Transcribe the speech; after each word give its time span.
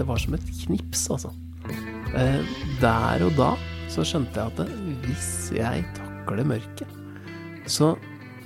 det 0.00 0.06
var 0.08 0.20
som 0.20 0.34
et 0.36 0.46
knips, 0.62 1.02
altså. 1.12 1.30
Eh, 2.16 2.46
der 2.80 3.24
og 3.26 3.34
da 3.36 3.50
så 3.90 4.04
skjønte 4.06 4.40
jeg 4.40 4.54
at 4.54 4.70
hvis 5.04 5.28
jeg 5.52 5.84
takler 5.98 6.46
mørket, 6.48 6.88
så, 7.68 7.92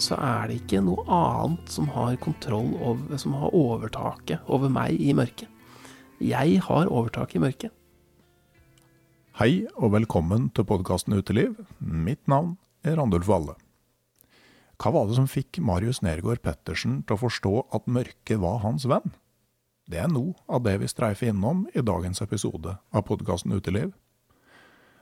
så 0.03 0.19
er 0.19 0.51
det 0.51 0.59
ikke 0.63 0.83
noe 0.83 1.05
annet 1.07 1.71
som 1.71 1.87
har 1.95 2.19
kontroll 2.25 2.73
over, 2.81 3.15
som 3.21 3.37
har 3.39 3.55
overtaket 3.55 4.51
over 4.51 4.73
meg 4.73 4.99
i 4.99 5.15
mørket. 5.17 5.47
Jeg 6.25 6.59
har 6.67 6.91
overtaket 6.91 7.39
i 7.39 7.45
mørket. 7.47 7.75
Hei 9.39 9.53
og 9.75 9.95
velkommen 9.95 10.51
til 10.55 10.67
podkasten 10.67 11.15
Uteliv. 11.15 11.59
Mitt 11.79 12.23
navn 12.31 12.57
er 12.87 12.99
Randulf 12.99 13.31
Valle. 13.31 13.59
Hva 14.83 14.91
var 14.95 15.07
det 15.07 15.21
som 15.21 15.31
fikk 15.31 15.63
Marius 15.63 16.03
Nergård 16.03 16.43
Pettersen 16.43 17.03
til 17.07 17.15
å 17.15 17.23
forstå 17.29 17.53
at 17.77 17.87
mørket 17.87 18.43
var 18.43 18.65
hans 18.67 18.89
venn? 18.91 19.15
Det 19.85 19.99
er 20.01 20.09
noe 20.09 20.33
av 20.49 20.63
det 20.65 20.79
vi 20.81 20.89
streifer 20.89 21.29
innom 21.29 21.67
i 21.77 21.83
dagens 21.85 22.23
episode 22.25 22.79
av 22.89 23.03
podkasten 23.05 23.53
Uteliv. 23.53 23.91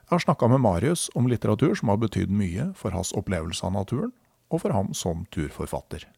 Jeg 0.02 0.10
har 0.10 0.24
snakka 0.24 0.48
med 0.50 0.60
Marius 0.64 1.06
om 1.14 1.28
litteratur 1.30 1.76
som 1.78 1.92
har 1.92 2.00
betydd 2.02 2.32
mye 2.34 2.72
for 2.76 2.90
hans 2.90 3.12
opplevelse 3.14 3.62
av 3.68 3.76
naturen, 3.76 4.10
og 4.50 4.64
for 4.64 4.74
ham 4.74 4.90
som 4.92 5.22
turforfatter. 5.32 6.08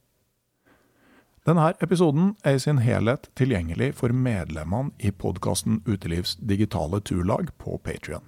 Denne 1.45 1.74
episoden 1.84 2.33
er 2.41 2.56
i 2.56 2.62
sin 2.64 2.80
helhet 2.80 3.28
tilgjengelig 3.36 3.91
for 4.00 4.16
medlemmene 4.16 4.96
i 4.96 5.12
podkasten 5.12 5.83
Utelivs 5.84 6.39
digitale 6.41 7.02
turlag 7.05 7.52
på 7.61 7.77
Patrion. 7.84 8.24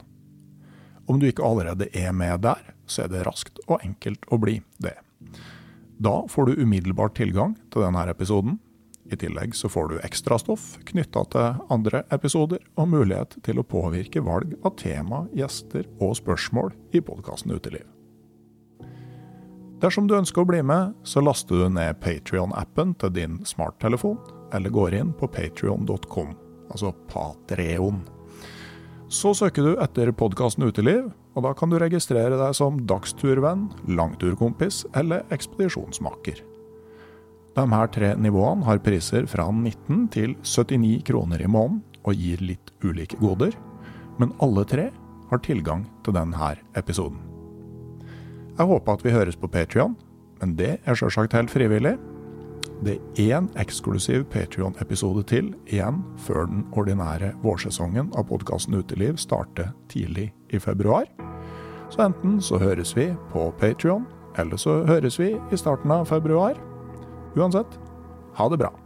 Om 1.08 1.22
du 1.22 1.30
ikke 1.30 1.48
allerede 1.48 1.88
er 1.96 2.12
med 2.12 2.44
der, 2.44 2.74
så 2.84 3.06
er 3.06 3.14
det 3.14 3.24
raskt 3.24 3.62
og 3.66 3.80
enkelt 3.80 4.28
å 4.28 4.36
bli 4.42 4.60
det. 4.84 4.98
Da 5.96 6.18
får 6.28 6.50
du 6.50 6.60
umiddelbart 6.60 7.16
tilgang 7.16 7.56
til 7.72 7.86
denne 7.86 8.04
episoden, 8.12 8.60
i 9.12 9.16
tillegg 9.16 9.54
så 9.54 9.68
får 9.70 9.88
du 9.90 9.98
ekstrastoff 10.06 10.76
knytta 10.88 11.24
til 11.32 11.60
andre 11.72 12.02
episoder, 12.14 12.62
og 12.76 12.90
mulighet 12.90 13.36
til 13.46 13.60
å 13.60 13.66
påvirke 13.66 14.22
valg 14.24 14.56
av 14.66 14.74
tema, 14.80 15.24
gjester 15.36 15.86
og 16.00 16.16
spørsmål 16.18 16.74
i 16.96 17.02
podkasten 17.04 17.54
Uteliv. 17.54 17.86
Dersom 19.82 20.08
du 20.08 20.16
ønsker 20.16 20.42
å 20.42 20.48
bli 20.48 20.62
med, 20.64 20.94
så 21.04 21.20
laster 21.20 21.60
du 21.60 21.68
ned 21.68 21.98
Patrion-appen 22.00 22.94
til 23.00 23.12
din 23.12 23.38
smarttelefon, 23.44 24.16
eller 24.56 24.72
går 24.72 24.96
inn 24.96 25.12
på 25.12 25.28
patrion.com, 25.28 26.32
altså 26.70 26.94
Patreon. 27.12 28.00
Så 29.12 29.34
søker 29.38 29.62
du 29.62 29.76
etter 29.82 30.10
podkasten 30.16 30.66
Uteliv, 30.66 31.12
og 31.36 31.44
da 31.44 31.52
kan 31.54 31.70
du 31.70 31.76
registrere 31.78 32.38
deg 32.40 32.56
som 32.56 32.80
dagsturvenn, 32.88 33.68
langturkompis 33.86 34.86
eller 34.96 35.26
ekspedisjonsmaker. 35.34 36.40
De 37.56 37.64
her 37.72 37.88
tre 37.88 38.10
nivåene 38.20 38.66
har 38.66 38.82
priser 38.84 39.24
fra 39.30 39.46
19 39.48 40.08
til 40.12 40.34
79 40.44 41.06
kroner 41.08 41.40
i 41.40 41.48
måneden 41.48 41.80
og 42.06 42.18
gir 42.20 42.42
litt 42.44 42.72
ulike 42.84 43.16
goder, 43.16 43.56
men 44.20 44.34
alle 44.44 44.64
tre 44.68 44.90
har 45.30 45.40
tilgang 45.42 45.86
til 46.04 46.14
denne 46.14 46.50
episoden. 46.76 47.18
Jeg 48.56 48.68
håper 48.68 48.92
at 48.92 49.04
vi 49.04 49.14
høres 49.14 49.36
på 49.40 49.48
Patrion, 49.48 49.96
men 50.40 50.54
det 50.56 50.76
er 50.84 50.96
sjølsagt 50.96 51.32
helt 51.36 51.50
frivillig. 51.50 51.96
Det 52.84 52.98
er 53.16 53.38
én 53.38 53.48
eksklusiv 53.56 54.26
Patrion-episode 54.32 55.24
til 55.28 55.54
igjen 55.66 56.02
før 56.20 56.44
den 56.50 56.64
ordinære 56.76 57.32
vårsesongen 57.42 58.12
av 58.16 58.28
podkasten 58.28 58.76
Uteliv 58.76 59.16
starter 59.16 59.72
tidlig 59.88 60.28
i 60.52 60.60
februar. 60.60 61.08
Så 61.88 62.04
enten 62.04 62.40
så 62.40 62.60
høres 62.60 62.92
vi 62.96 63.14
på 63.32 63.48
Patrion, 63.58 64.04
eller 64.36 64.60
så 64.60 64.82
høres 64.84 65.16
vi 65.18 65.32
i 65.52 65.56
starten 65.56 65.90
av 65.90 66.04
februar. 66.12 66.56
Uansett, 67.36 67.78
ha 68.34 68.48
det 68.48 68.56
bra. 68.56 68.85